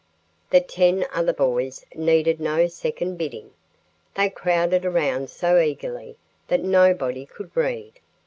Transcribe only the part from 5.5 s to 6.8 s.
eagerly that